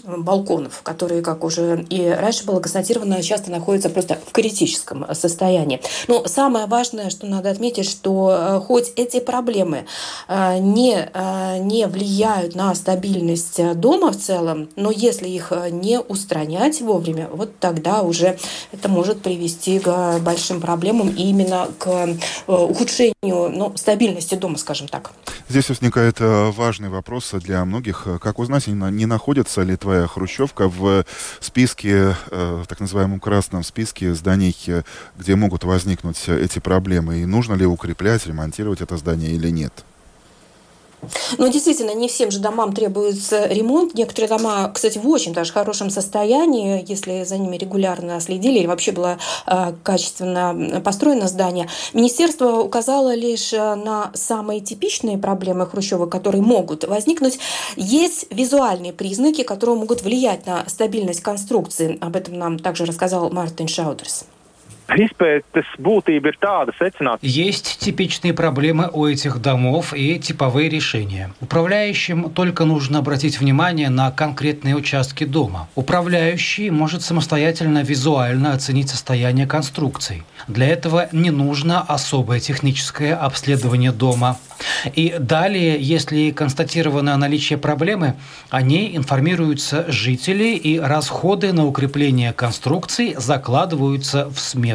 [0.06, 5.82] балконов, которые, как уже и раньше было констатировано, часто находятся просто в критическом состоянии.
[6.08, 9.86] Но самое важное, что надо отметить, что э, хоть эти проблемы
[10.28, 16.82] э, не, э, не влияют на стабильность дома в целом, но если их не устранять
[16.82, 18.38] вовремя, вот тогда уже
[18.72, 22.10] это может привести к большим проблемам и именно к
[22.48, 25.12] ухудшению ну, стабильности дома, скажем так.
[25.50, 28.08] Здесь возникает важный вопрос для многих.
[28.22, 31.06] Как узнать, не находится ли твоя новая хрущевка в
[31.40, 34.84] списке, э, так называемом красном списке зданий, э,
[35.18, 37.20] где могут возникнуть эти проблемы.
[37.20, 39.86] И нужно ли укреплять, ремонтировать это здание или нет?
[41.38, 43.94] Ну, действительно, не всем же домам требуется ремонт.
[43.96, 48.92] Некоторые дома, кстати, в очень даже хорошем состоянии, если за ними регулярно следили или вообще
[48.92, 51.68] было э, качественно построено здание.
[51.94, 57.40] Министерство указало лишь э, на самые типичные проблемы Хрущева, которые могут возникнуть.
[57.76, 61.98] Есть визуальные признаки, которые могут влиять на стабильность конструкции.
[62.02, 64.26] Об этом нам также рассказал Мартин Шаудерс.
[67.22, 71.32] Есть типичные проблемы у этих домов и типовые решения.
[71.42, 75.68] Управляющим только нужно обратить внимание на конкретные участки дома.
[75.76, 80.24] Управляющий может самостоятельно визуально оценить состояние конструкций.
[80.48, 84.38] Для этого не нужно особое техническое обследование дома.
[84.94, 88.16] И далее, если констатировано наличие проблемы,
[88.50, 94.75] о ней информируются жители, и расходы на укрепление конструкций закладываются в смету.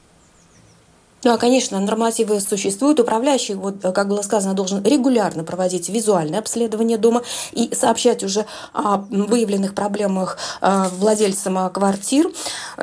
[1.23, 2.99] Да, конечно, нормативы существуют.
[2.99, 8.97] Управляющий, вот, как было сказано, должен регулярно проводить визуальное обследование дома и сообщать уже о
[9.09, 12.31] выявленных проблемах э, владельцам квартир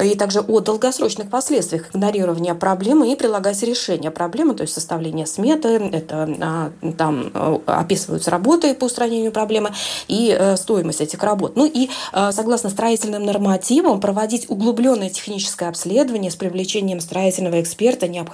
[0.00, 5.68] и также о долгосрочных последствиях игнорирования проблемы и прилагать решение проблемы, то есть составление сметы,
[5.92, 9.72] это а, там э, описываются работы по устранению проблемы
[10.06, 11.56] и э, стоимость этих работ.
[11.56, 11.90] Ну и
[12.30, 18.27] согласно строительным нормативам проводить углубленное техническое обследование с привлечением строительного эксперта необходимо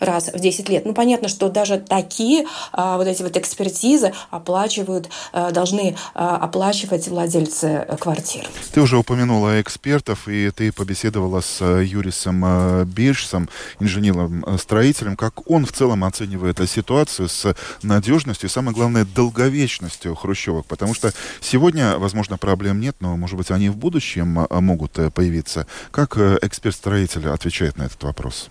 [0.00, 0.84] раз в 10 лет.
[0.84, 7.08] Ну, понятно, что даже такие а, вот эти вот экспертизы оплачивают, а, должны а, оплачивать
[7.08, 8.46] владельцы квартир.
[8.72, 13.48] Ты уже упомянула экспертов, и ты побеседовала с Юрисом Биршсом,
[13.80, 15.16] инженером-строителем.
[15.16, 20.66] Как он в целом оценивает ситуацию с надежностью и, самое главное, долговечностью хрущевок?
[20.66, 25.66] Потому что сегодня, возможно, проблем нет, но, может быть, они в будущем могут появиться.
[25.90, 28.50] Как эксперт-строитель отвечает на этот вопрос?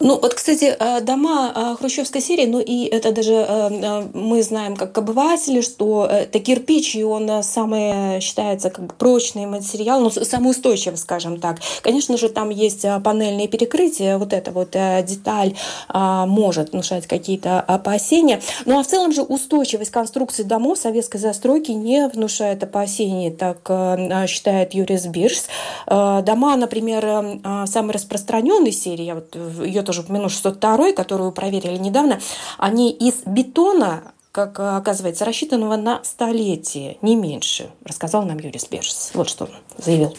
[0.00, 4.76] Ну, вот, кстати, э, дома э, хрущевской серии, ну и это даже э, мы знаем
[4.76, 10.98] как обыватели, что это кирпич, и он самый считается как прочный материал, ну, самый устойчивый,
[10.98, 11.58] скажем так.
[11.82, 15.54] Конечно же, там есть панельные перекрытия, вот эта вот деталь
[15.92, 18.40] может внушать какие-то опасения.
[18.64, 23.58] Ну, а в целом же устойчивость конструкции домов советской застройки не внушает опасений, так
[24.28, 25.46] считает Юрис Бирс.
[25.86, 32.20] Дома, например, самой распространенной серии, вот ее тоже упомяну 602, которую проверили недавно,
[32.58, 39.12] они из бетона как оказывается, рассчитанного на столетие, не меньше, рассказал нам Юрий Берс.
[39.14, 40.14] Вот что он заявил.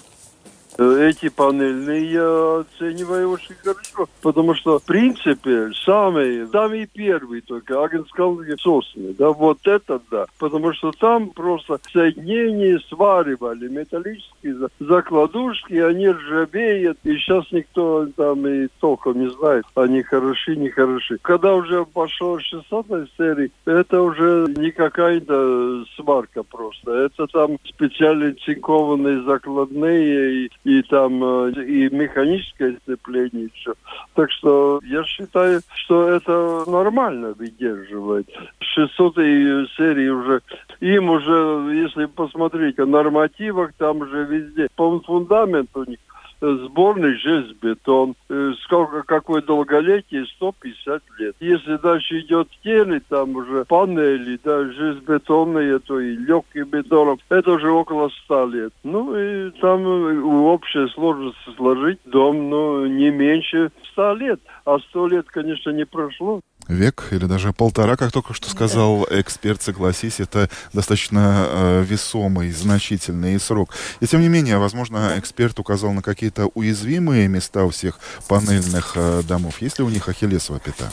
[0.77, 8.57] Эти панельные я оцениваю очень хорошо, потому что, в принципе, самые, самые первые только агентские
[8.57, 16.99] сосны, да, вот это да, потому что там просто соединения сваривали металлические закладушки, они ржавеют,
[17.03, 21.17] и сейчас никто там и толком не знает, они хороши, не хороши.
[21.23, 22.85] Когда уже пошел 600
[23.17, 31.23] серии, это уже не какая-то сварка просто, это там специально цинкованные закладные и и там
[31.23, 33.73] э, и механическое сцепление еще.
[34.15, 38.27] Так что я считаю, что это нормально выдерживает.
[38.59, 40.41] 600 серии уже,
[40.81, 45.99] им уже, если посмотреть о нормативах, там уже везде, по фундамент у них
[46.41, 48.15] сборный железобетон.
[48.29, 50.25] Э, сколько, какое долголетие?
[50.25, 51.35] 150 лет.
[51.39, 57.71] Если дальше идет стены, там уже панели, да, железобетонные, то и легкий бетон, это уже
[57.71, 58.73] около 100 лет.
[58.83, 64.39] Ну и там э, общая сложность сложить дом, ну, не меньше 100 лет.
[64.65, 69.61] А 100 лет, конечно, не прошло век или даже полтора, как только что сказал эксперт,
[69.61, 73.73] согласись, это достаточно э, весомый, значительный срок.
[73.99, 79.23] И тем не менее, возможно, эксперт указал на какие-то уязвимые места у всех панельных э,
[79.27, 79.61] домов.
[79.61, 80.91] Есть ли у них ахиллесова пята?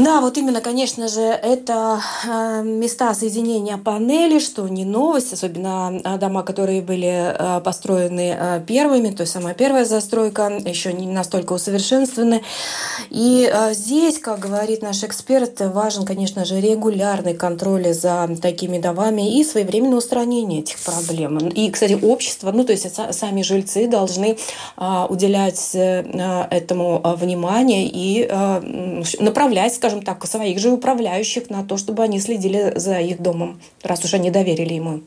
[0.00, 6.16] Да, вот именно, конечно же, это э, места соединения панели, что не новость, особенно э,
[6.16, 12.42] дома, которые были э, построены первыми, то есть самая первая застройка, еще не настолько усовершенствованы.
[13.10, 19.44] И здесь, как говорит наш эксперт, важен, конечно же, регулярный контроль за такими домами и
[19.44, 21.36] своевременное устранение этих проблем.
[21.48, 24.38] И, кстати, общество, ну то есть сами жильцы должны
[25.08, 28.26] уделять этому внимание и
[29.22, 33.60] направлять, скажем, скажем так, своих же управляющих на то, чтобы они следили за их домом,
[33.82, 35.00] раз уж они доверили ему.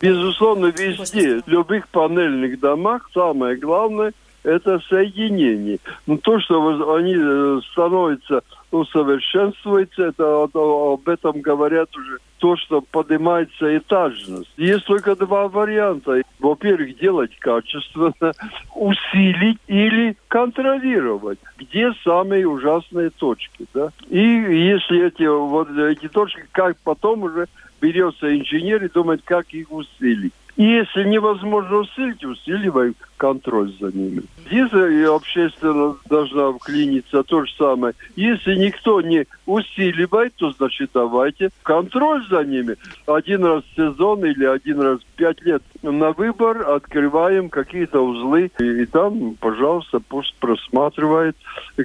[0.00, 4.12] Безусловно, везде, в любых панельных домах самое главное–
[4.44, 5.78] это соединение.
[6.06, 12.80] Но ну, то, что они э, становятся усовершенствуется, это, об этом говорят уже то, что
[12.80, 14.50] поднимается этажность.
[14.56, 16.22] Есть только два варианта.
[16.38, 18.12] Во-первых, делать качественно,
[18.74, 23.66] усилить или контролировать, где самые ужасные точки.
[23.74, 23.90] Да?
[24.08, 27.48] И если эти, вот, эти точки, как потом уже
[27.80, 30.32] берется инженер и думает, как их усилить.
[30.56, 34.22] И если невозможно усилить, усиливаем контроль за ними.
[34.46, 37.94] Здесь и общественность должна вклиниться то же самое.
[38.16, 42.76] Если никто не усиливает, то значит давайте контроль за ними.
[43.06, 48.50] Один раз в сезон или один раз в пять лет на выбор открываем какие-то узлы.
[48.58, 51.36] И, и там, пожалуйста, пусть просматривает,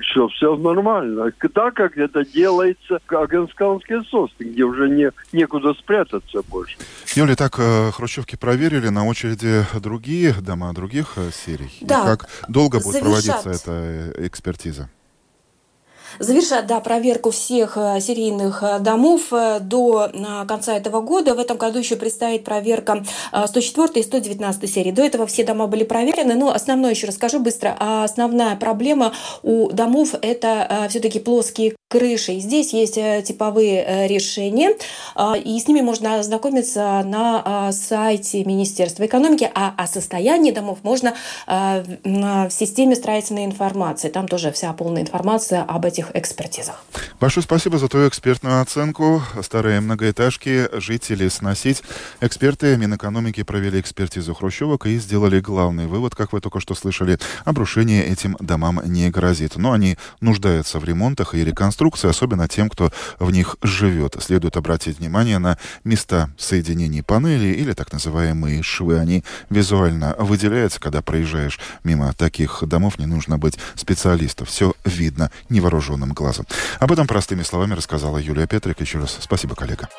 [0.02, 1.32] что все нормально.
[1.54, 6.78] Так как это делается в Аганскалской сосны, где уже не, некуда спрятаться больше.
[7.16, 11.72] Юля, так э, хрущевки проверили, на очереди другие дома, других э, серий?
[11.82, 12.02] Да.
[12.02, 13.44] И как долго будет Завершат.
[13.44, 14.90] проводиться эта экспертиза?
[16.20, 20.12] завершат да, проверку всех э, серийных э, домов э, до
[20.48, 21.36] конца этого года.
[21.36, 24.92] В этом году еще предстоит проверка 104 и 119 серии.
[24.92, 26.36] До этого все дома были проверены.
[26.36, 27.76] Но основное еще расскажу быстро.
[27.80, 32.40] А основная проблема у домов– это все-таки плоские крыши.
[32.40, 34.76] Здесь есть типовые решения,
[35.46, 41.14] и с ними можно ознакомиться на сайте Министерства экономики, а о состоянии домов можно
[41.46, 44.10] в системе строительной информации.
[44.10, 46.84] Там тоже вся полная информация об этих экспертизах.
[47.20, 49.22] Большое спасибо за твою экспертную оценку.
[49.44, 51.84] Старые многоэтажки жители сносить.
[52.22, 58.04] Эксперты Минэкономики провели экспертизу хрущевок и сделали главный вывод, как вы только что слышали, обрушение
[58.04, 59.58] этим домам не грозит.
[59.58, 64.16] Но они нуждаются в ремонтах и реконструкции, особенно тем, кто в них живет.
[64.20, 69.00] Следует обратить внимание на места соединений панелей или так называемые швы.
[69.00, 74.46] Они визуально выделяются, когда проезжаешь мимо таких домов, не нужно быть специалистом.
[74.48, 76.46] Все видно невооруженным глазом.
[76.80, 78.80] Об этом простыми словами рассказала Юлия Петрик.
[78.82, 79.90] Еще раз спасибо, коллега.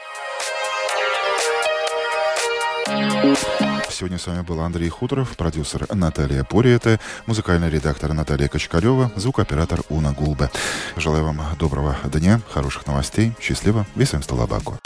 [3.94, 10.12] Сегодня с вами был Андрей Хуторов, продюсер Наталья Пориэте, музыкальный редактор Наталья Качкарева, звукооператор Уна
[10.12, 10.50] Гулбе.
[10.96, 14.80] Желаю вам доброго дня, хороших новостей, счастливо, весем столабаку.